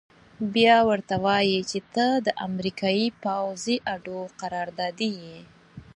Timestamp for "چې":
1.71-1.79